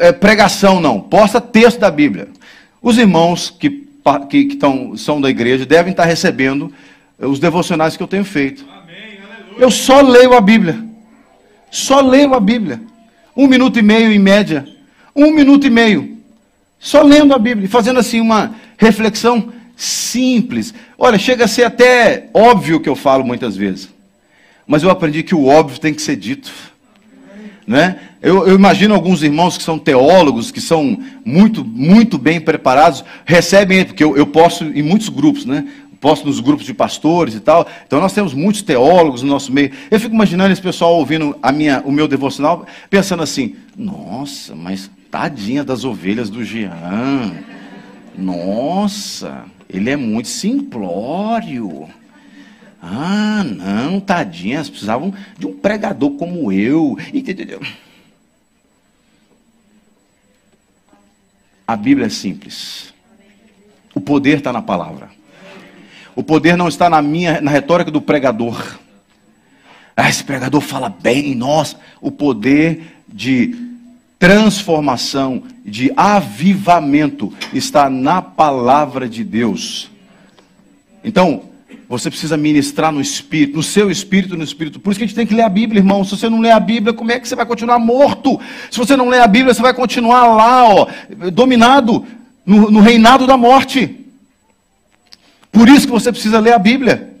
[0.00, 2.28] é, pregação, não, posta texto da Bíblia.
[2.88, 3.86] Os irmãos que,
[4.30, 6.72] que, que tão, são da igreja devem estar recebendo
[7.18, 8.64] os devocionais que eu tenho feito.
[8.66, 9.18] Amém,
[9.58, 10.82] eu só leio a Bíblia.
[11.70, 12.80] Só leio a Bíblia.
[13.36, 14.66] Um minuto e meio em média.
[15.14, 16.16] Um minuto e meio.
[16.78, 20.72] Só lendo a Bíblia, fazendo assim uma reflexão simples.
[20.96, 23.90] Olha, chega a ser até óbvio que eu falo muitas vezes.
[24.66, 26.50] Mas eu aprendi que o óbvio tem que ser dito.
[27.68, 27.96] Né?
[28.22, 33.84] Eu, eu, imagino alguns irmãos que são teólogos, que são muito, muito bem preparados, recebem,
[33.84, 35.66] porque eu, eu posso em muitos grupos, né?
[36.00, 37.68] posto nos grupos de pastores e tal.
[37.86, 39.70] Então nós temos muitos teólogos no nosso meio.
[39.90, 44.90] Eu fico imaginando esse pessoal ouvindo a minha, o meu devocional, pensando assim: nossa, mas
[45.10, 47.34] tadinha das ovelhas do Jean.
[48.16, 51.86] Nossa, ele é muito simplório.
[52.80, 56.96] Ah, não, tadinhas, precisavam de um pregador como eu.
[57.12, 57.60] Entendeu?
[61.66, 62.94] A Bíblia é simples.
[63.94, 65.10] O poder está na palavra.
[66.14, 68.78] O poder não está na minha, na retórica do pregador.
[69.96, 71.76] Ah, esse pregador fala bem, nossa.
[72.00, 73.68] O poder de
[74.18, 79.90] transformação, de avivamento está na palavra de Deus.
[81.04, 81.47] Então,
[81.88, 84.78] você precisa ministrar no espírito, no seu espírito, no espírito.
[84.78, 86.04] Por isso que a gente tem que ler a Bíblia, irmão.
[86.04, 88.38] Se você não ler a Bíblia, como é que você vai continuar morto?
[88.70, 90.86] Se você não ler a Bíblia, você vai continuar lá, ó,
[91.32, 92.04] dominado
[92.44, 94.04] no, no reinado da morte.
[95.50, 97.14] Por isso que você precisa ler a Bíblia.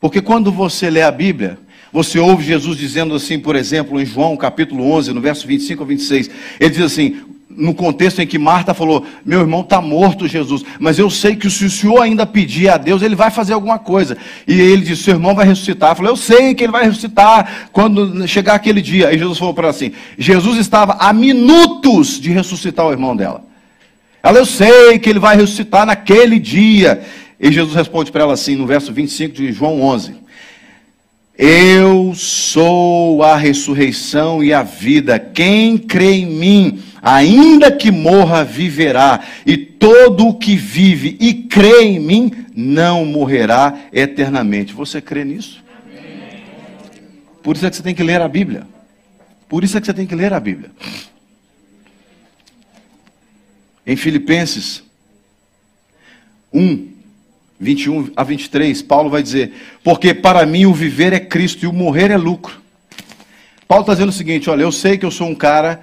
[0.00, 1.58] Porque quando você lê a Bíblia,
[1.92, 5.86] você ouve Jesus dizendo assim, por exemplo, em João capítulo 11, no verso 25 a
[5.86, 10.64] 26, ele diz assim: no contexto em que Marta falou: Meu irmão está morto, Jesus,
[10.78, 13.78] mas eu sei que se o senhor ainda pedir a Deus, ele vai fazer alguma
[13.78, 14.16] coisa.
[14.46, 15.94] E ele disse: Seu irmão vai ressuscitar.
[15.94, 19.12] Falou: Eu sei que ele vai ressuscitar quando chegar aquele dia.
[19.12, 23.44] E Jesus falou para ela assim: Jesus estava a minutos de ressuscitar o irmão dela.
[24.22, 27.02] Ela: Eu sei que ele vai ressuscitar naquele dia.
[27.38, 30.14] E Jesus responde para ela assim, no verso 25 de João 11:
[31.38, 35.18] Eu sou a ressurreição e a vida.
[35.18, 41.82] Quem crê em mim ainda que morra, viverá, e todo o que vive e crê
[41.82, 44.72] em mim não morrerá eternamente.
[44.72, 45.62] Você crê nisso?
[47.42, 48.66] Por isso é que você tem que ler a Bíblia.
[49.48, 50.72] Por isso é que você tem que ler a Bíblia.
[53.86, 54.82] Em Filipenses
[56.52, 56.95] 1,
[57.58, 61.72] 21 a 23, Paulo vai dizer: Porque para mim o viver é Cristo e o
[61.72, 62.60] morrer é lucro.
[63.66, 65.80] Paulo está dizendo o seguinte: olha, eu sei que eu sou um cara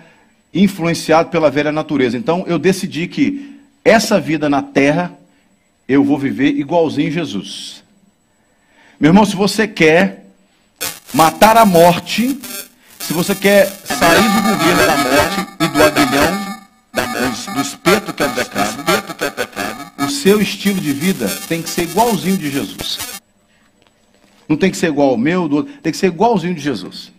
[0.54, 2.18] influenciado pela velha natureza.
[2.18, 5.18] Então eu decidi que essa vida na terra
[5.88, 7.84] eu vou viver igualzinho Jesus.
[9.00, 10.28] Meu irmão, se você quer
[11.14, 12.40] matar a morte,
[13.00, 16.54] se você quer sair do governo da morte e do aguilhão,
[17.54, 18.84] do, espeto que é o pecado,
[20.13, 23.21] seu estilo de vida tem que ser igualzinho de Jesus.
[24.47, 27.12] Não tem que ser igual ao meu, do outro, tem que ser igualzinho de Jesus.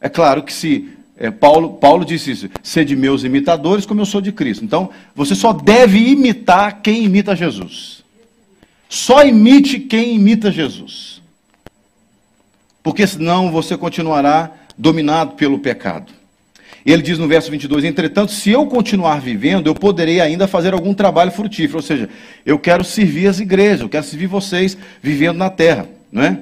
[0.00, 4.06] É claro que se é, Paulo, Paulo disse isso: ser de meus imitadores, como eu
[4.06, 4.64] sou de Cristo.
[4.64, 8.04] Então, você só deve imitar quem imita Jesus.
[8.88, 11.20] Só imite quem imita Jesus.
[12.82, 16.12] Porque senão você continuará dominado pelo pecado.
[16.84, 20.94] Ele diz no verso 22: Entretanto, se eu continuar vivendo, eu poderei ainda fazer algum
[20.94, 21.78] trabalho frutífero.
[21.78, 22.08] Ou seja,
[22.44, 25.88] eu quero servir as igrejas, eu quero servir vocês vivendo na terra.
[26.10, 26.38] Não é?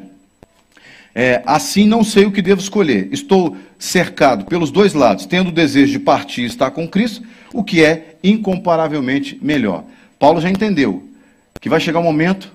[1.15, 3.09] É, assim não sei o que devo escolher.
[3.11, 7.65] Estou cercado pelos dois lados, tendo o desejo de partir e estar com Cristo, o
[7.65, 9.85] que é incomparavelmente melhor.
[10.19, 11.09] Paulo já entendeu
[11.61, 12.53] que vai chegar um momento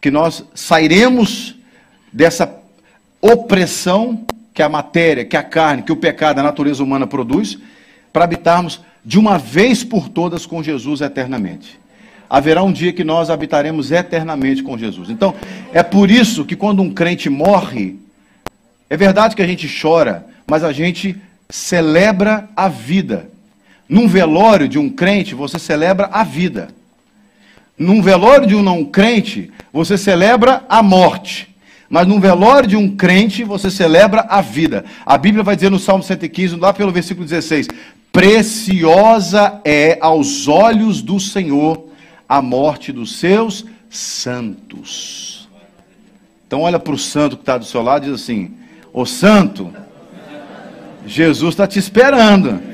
[0.00, 1.56] que nós sairemos
[2.12, 2.52] dessa
[3.20, 7.58] opressão que a matéria, que a carne, que o pecado, a natureza humana produz,
[8.12, 11.82] para habitarmos de uma vez por todas com Jesus eternamente
[12.32, 15.10] haverá um dia que nós habitaremos eternamente com Jesus.
[15.10, 15.34] Então,
[15.70, 17.98] é por isso que quando um crente morre,
[18.88, 21.14] é verdade que a gente chora, mas a gente
[21.50, 23.28] celebra a vida.
[23.86, 26.68] Num velório de um crente, você celebra a vida.
[27.76, 31.51] Num velório de um não crente, você celebra a morte.
[31.92, 34.82] Mas num velório de um crente, você celebra a vida.
[35.04, 37.68] A Bíblia vai dizer no Salmo 115, lá pelo versículo 16:
[38.10, 41.84] Preciosa é aos olhos do Senhor
[42.26, 45.46] a morte dos seus santos.
[46.46, 48.52] Então, olha para o santo que está do seu lado e diz assim:
[48.90, 49.70] Ô santo,
[51.06, 52.71] Jesus está te esperando.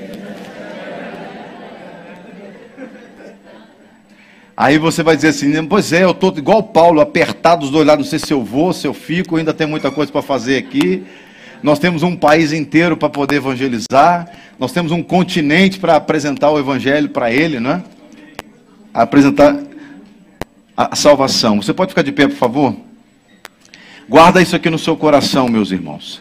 [4.61, 8.07] Aí você vai dizer assim, pois é, eu estou igual Paulo, apertado dos dois lados,
[8.07, 11.05] não sei se eu vou, se eu fico, ainda tem muita coisa para fazer aqui.
[11.63, 14.29] Nós temos um país inteiro para poder evangelizar,
[14.59, 17.85] nós temos um continente para apresentar o evangelho para ele, não é?
[18.93, 19.57] Apresentar
[20.77, 21.63] a salvação.
[21.63, 22.75] Você pode ficar de pé, por favor?
[24.09, 26.21] Guarda isso aqui no seu coração, meus irmãos.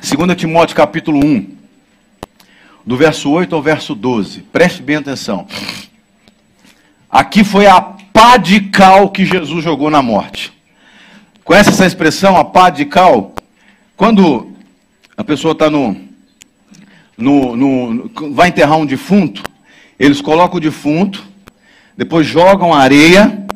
[0.00, 1.55] 2 Timóteo capítulo 1
[2.86, 4.42] do verso 8 ao verso 12.
[4.42, 5.48] Preste bem atenção.
[7.10, 10.52] Aqui foi a pá de cal que Jesus jogou na morte.
[11.42, 13.34] Conhece essa expressão, a pá de cal?
[13.96, 14.52] Quando
[15.16, 15.96] a pessoa está no,
[17.18, 19.42] no, no, vai enterrar um defunto,
[19.98, 21.26] eles colocam o defunto,
[21.96, 23.46] depois jogam a areia,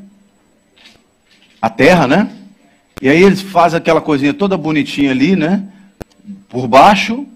[1.62, 2.30] a terra, né?
[3.00, 5.64] E aí eles fazem aquela coisinha toda bonitinha ali, né?
[6.48, 7.26] Por baixo,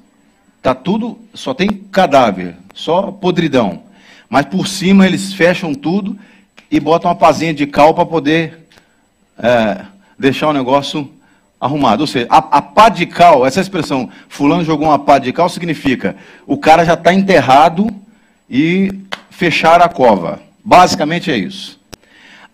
[0.64, 3.82] Tá tudo, só tem cadáver, só podridão.
[4.30, 6.18] Mas por cima eles fecham tudo
[6.70, 8.66] e botam uma pazinha de cal para poder
[9.38, 9.84] é,
[10.18, 11.12] deixar o negócio
[11.60, 12.00] arrumado.
[12.00, 15.50] Ou seja, a, a pá de cal, essa expressão, fulano jogou uma pá de cal,
[15.50, 17.86] significa o cara já está enterrado
[18.48, 18.90] e
[19.28, 20.40] fechar a cova.
[20.64, 21.78] Basicamente é isso.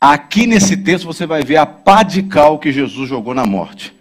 [0.01, 3.95] Aqui nesse texto você vai ver a pá de cal que Jesus jogou na morte.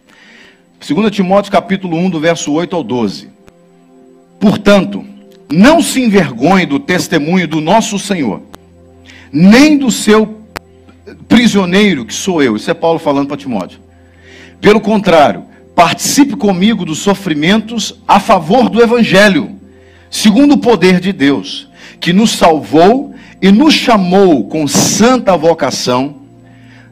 [0.79, 3.37] 2 Timóteo capítulo 1, do verso 8 ao 12.
[4.39, 5.03] Portanto,
[5.51, 8.41] não se envergonhe do testemunho do nosso Senhor,
[9.31, 10.39] nem do seu
[11.27, 12.55] prisioneiro, que sou eu.
[12.55, 13.79] Isso é Paulo falando para Timóteo.
[14.61, 19.55] Pelo contrário, participe comigo dos sofrimentos a favor do Evangelho,
[20.09, 21.67] segundo o poder de Deus,
[21.99, 26.17] que nos salvou e nos chamou com santa vocação,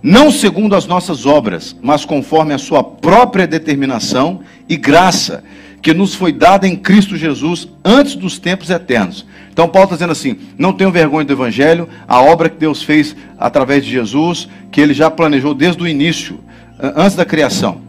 [0.02, 5.44] não segundo as nossas obras, mas conforme a sua própria determinação e graça
[5.82, 9.26] que nos foi dada em Cristo Jesus antes dos tempos eternos.
[9.52, 13.16] Então Paulo está dizendo assim: não tenham vergonha do Evangelho, a obra que Deus fez
[13.40, 16.40] através de Jesus, que ele já planejou desde o início,
[16.80, 17.82] antes da criação.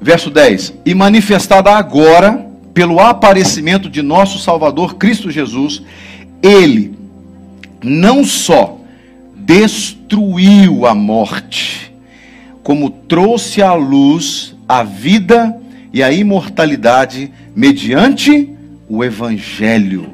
[0.00, 5.82] Verso 10: E manifestada agora, pelo aparecimento de nosso Salvador Cristo Jesus,
[6.42, 6.94] ele
[7.82, 8.78] não só
[9.34, 11.92] destruiu a morte,
[12.62, 15.56] como trouxe à luz a vida
[15.92, 18.50] e a imortalidade mediante
[18.88, 20.10] o Evangelho.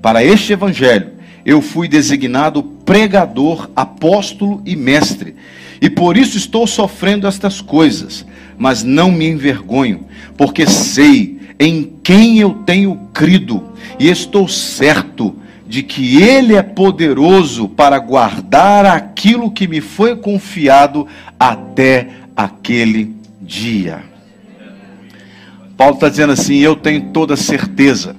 [0.00, 1.10] Para este Evangelho,
[1.44, 5.34] eu fui designado pregador, apóstolo e mestre,
[5.80, 10.06] e por isso estou sofrendo estas coisas, mas não me envergonho,
[10.36, 13.62] porque sei em quem eu tenho crido,
[13.98, 15.36] e estou certo
[15.68, 21.06] de que Ele é poderoso para guardar aquilo que me foi confiado
[21.38, 24.15] até aquele dia.
[25.76, 28.16] Paulo está dizendo assim: Eu tenho toda certeza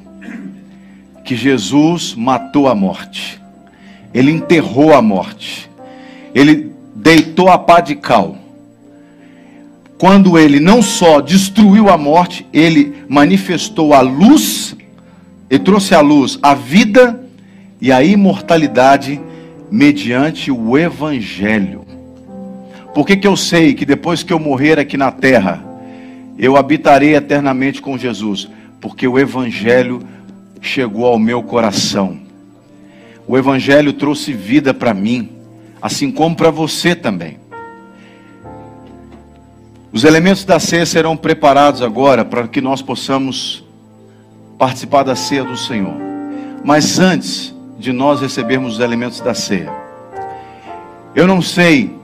[1.26, 3.42] que Jesus matou a morte,
[4.14, 5.70] ele enterrou a morte,
[6.34, 8.38] ele deitou a pá de cal.
[9.98, 14.76] Quando ele não só destruiu a morte, ele manifestou a luz,
[15.50, 17.24] e trouxe à luz a vida
[17.82, 19.20] e a imortalidade
[19.72, 21.86] mediante o Evangelho.
[22.94, 25.67] Por que, que eu sei que depois que eu morrer aqui na terra,
[26.38, 28.48] eu habitarei eternamente com Jesus,
[28.80, 30.02] porque o Evangelho
[30.62, 32.20] chegou ao meu coração.
[33.28, 35.30] O Evangelho trouxe vida para mim,
[35.82, 37.40] assim como para você também.
[39.92, 43.66] Os elementos da ceia serão preparados agora para que nós possamos
[44.58, 45.96] participar da ceia do Senhor.
[46.64, 49.72] Mas antes de nós recebermos os elementos da ceia,
[51.16, 51.96] eu não sei,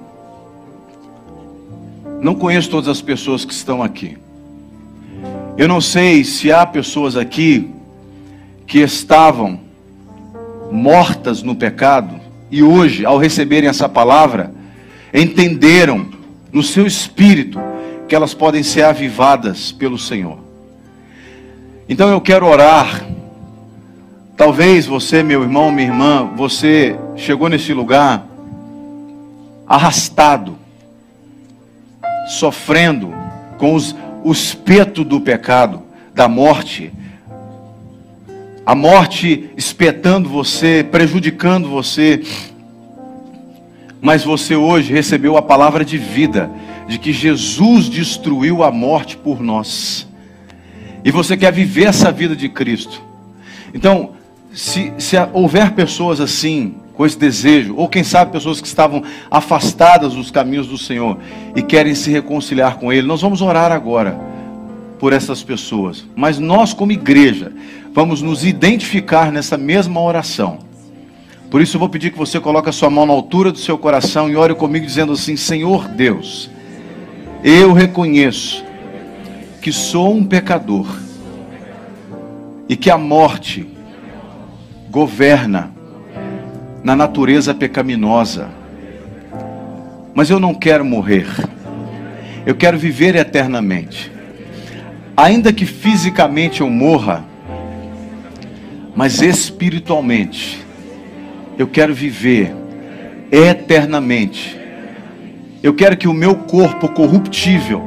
[2.20, 4.18] não conheço todas as pessoas que estão aqui.
[5.56, 7.70] Eu não sei se há pessoas aqui
[8.66, 9.60] que estavam
[10.72, 14.52] mortas no pecado e hoje, ao receberem essa palavra,
[15.14, 16.08] entenderam
[16.52, 17.60] no seu espírito
[18.08, 20.40] que elas podem ser avivadas pelo Senhor.
[21.88, 23.06] Então eu quero orar.
[24.36, 28.26] Talvez você, meu irmão, minha irmã, você chegou nesse lugar
[29.68, 30.58] arrastado,
[32.28, 33.14] sofrendo
[33.60, 36.92] com os o espeto do pecado, da morte,
[38.66, 42.22] a morte espetando você, prejudicando você,
[44.02, 46.50] mas você hoje recebeu a palavra de vida,
[46.88, 50.08] de que Jesus destruiu a morte por nós,
[51.04, 53.02] e você quer viver essa vida de Cristo.
[53.74, 54.12] Então,
[54.54, 60.14] se, se houver pessoas assim, com esse desejo, ou quem sabe pessoas que estavam afastadas
[60.14, 61.18] dos caminhos do Senhor
[61.56, 64.20] e querem se reconciliar com Ele, nós vamos orar agora
[65.00, 66.06] por essas pessoas.
[66.16, 67.52] Mas nós, como igreja,
[67.92, 70.60] vamos nos identificar nessa mesma oração.
[71.50, 73.78] Por isso eu vou pedir que você coloque a sua mão na altura do seu
[73.78, 76.50] coração e ore comigo dizendo assim: Senhor Deus,
[77.44, 78.64] eu reconheço
[79.62, 80.88] que sou um pecador
[82.68, 83.68] e que a morte
[84.90, 85.72] governa
[86.84, 88.50] na natureza pecaminosa.
[90.14, 91.28] Mas eu não quero morrer.
[92.46, 94.12] Eu quero viver eternamente.
[95.16, 97.24] Ainda que fisicamente eu morra,
[98.96, 100.60] mas espiritualmente
[101.58, 102.54] eu quero viver
[103.32, 104.60] eternamente.
[105.62, 107.82] Eu quero que o meu corpo corruptível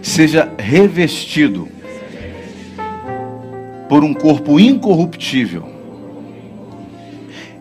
[0.00, 1.68] seja revestido
[3.88, 5.73] por um corpo incorruptível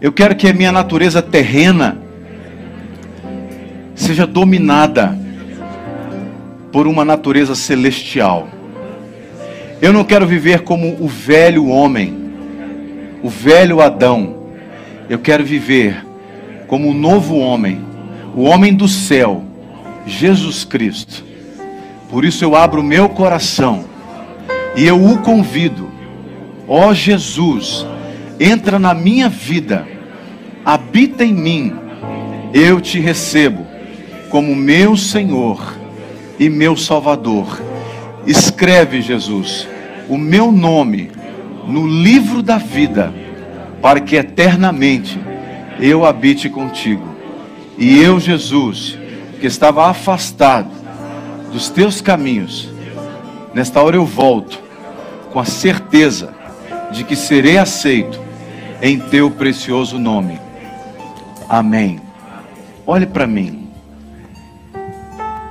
[0.04, 1.97] eu quero que a minha natureza terrena
[3.95, 5.18] seja dominada
[6.74, 8.49] por uma natureza celestial.
[9.82, 12.14] Eu não quero viver como o velho homem,
[13.24, 14.49] o velho Adão.
[15.10, 16.06] Eu quero viver
[16.68, 17.80] como o novo homem,
[18.36, 19.41] o homem do céu,
[20.06, 21.24] Jesus Cristo.
[22.10, 23.86] Por isso eu abro meu coração
[24.76, 25.89] e eu o convido,
[26.68, 27.88] ó Jesus,
[28.38, 29.93] entra na minha vida
[30.66, 31.74] habita em mim,
[32.53, 33.66] eu te recebo
[34.30, 35.78] como meu Senhor
[36.39, 37.61] e meu Salvador.
[38.26, 39.68] Escreve, Jesus,
[40.07, 41.11] o meu nome
[41.68, 43.14] no livro da vida,
[43.82, 45.20] para que eternamente
[45.80, 47.07] eu habite contigo.
[47.78, 48.97] E eu, Jesus,
[49.39, 50.70] que estava afastado
[51.51, 52.70] dos teus caminhos,
[53.53, 54.61] nesta hora eu volto
[55.32, 56.34] com a certeza
[56.91, 58.20] de que serei aceito
[58.82, 60.39] em teu precioso nome.
[61.54, 61.99] Amém.
[62.84, 63.68] Olhe para mim.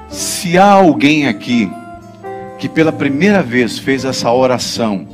[0.09, 1.71] Se há alguém aqui
[2.59, 5.07] que pela primeira vez fez essa oração,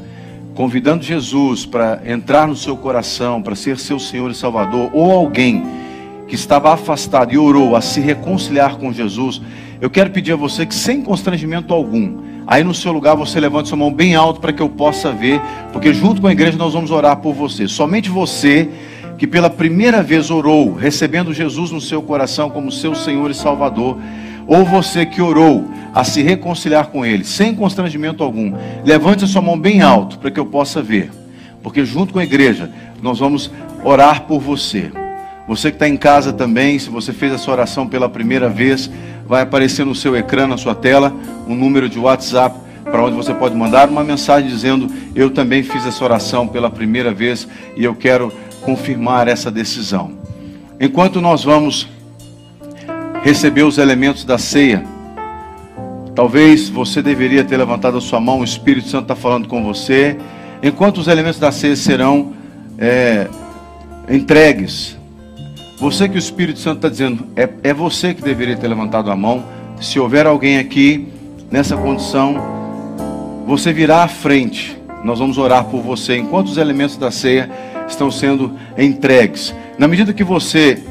[0.54, 5.62] convidando Jesus para entrar no seu coração, para ser seu Senhor e Salvador, ou alguém
[6.26, 9.42] que estava afastado e orou a se reconciliar com Jesus,
[9.82, 12.16] eu quero pedir a você que, sem constrangimento algum,
[12.46, 15.38] aí no seu lugar você levante sua mão bem alto para que eu possa ver,
[15.70, 17.68] porque junto com a igreja nós vamos orar por você.
[17.68, 18.70] Somente você
[19.18, 23.98] que pela primeira vez orou, recebendo Jesus no seu coração como seu Senhor e Salvador,
[24.46, 28.54] ou você que orou a se reconciliar com Ele, sem constrangimento algum,
[28.84, 31.10] levante a sua mão bem alto para que eu possa ver,
[31.62, 32.70] porque junto com a igreja
[33.02, 33.50] nós vamos
[33.84, 34.90] orar por você.
[35.48, 38.88] Você que está em casa também, se você fez essa oração pela primeira vez,
[39.26, 41.12] vai aparecer no seu ecrã, na sua tela,
[41.46, 45.86] um número de WhatsApp para onde você pode mandar uma mensagem dizendo: Eu também fiz
[45.86, 48.32] essa oração pela primeira vez e eu quero
[48.62, 50.12] confirmar essa decisão.
[50.80, 51.88] Enquanto nós vamos
[53.22, 54.84] receber os elementos da ceia,
[56.14, 60.16] talvez você deveria ter levantado a sua mão, o Espírito Santo está falando com você.
[60.62, 62.32] Enquanto os elementos da ceia serão
[62.78, 63.28] é,
[64.08, 64.96] entregues,
[65.80, 69.16] você que o Espírito Santo está dizendo, é, é você que deveria ter levantado a
[69.16, 69.44] mão.
[69.80, 71.06] Se houver alguém aqui
[71.50, 72.36] nessa condição,
[73.46, 74.76] você virá à frente.
[75.04, 76.16] Nós vamos orar por você.
[76.16, 77.48] Enquanto os elementos da ceia
[77.92, 79.54] estão sendo entregues.
[79.78, 80.82] Na medida que você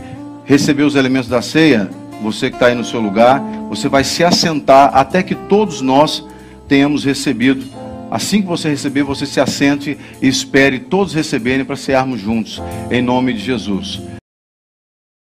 [0.45, 1.89] receber os elementos da ceia,
[2.22, 6.26] você que está aí no seu lugar, você vai se assentar até que todos nós
[6.68, 7.66] tenhamos recebido.
[8.10, 13.02] Assim que você receber, você se assente e espere todos receberem para cearmos juntos, em
[13.02, 14.16] nome de Jesus.